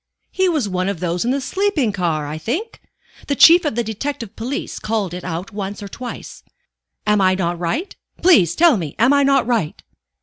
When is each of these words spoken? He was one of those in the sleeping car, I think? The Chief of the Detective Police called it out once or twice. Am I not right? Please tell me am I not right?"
He 0.31 0.49
was 0.49 0.67
one 0.67 0.89
of 0.89 0.99
those 0.99 1.23
in 1.23 1.29
the 1.29 1.39
sleeping 1.39 1.91
car, 1.91 2.25
I 2.25 2.39
think? 2.39 2.81
The 3.27 3.35
Chief 3.35 3.65
of 3.65 3.75
the 3.75 3.83
Detective 3.83 4.35
Police 4.35 4.79
called 4.79 5.13
it 5.13 5.23
out 5.23 5.51
once 5.53 5.83
or 5.83 5.87
twice. 5.87 6.41
Am 7.05 7.21
I 7.21 7.35
not 7.35 7.59
right? 7.59 7.95
Please 8.19 8.55
tell 8.55 8.77
me 8.77 8.95
am 8.97 9.13
I 9.13 9.21
not 9.21 9.45
right?" 9.45 9.83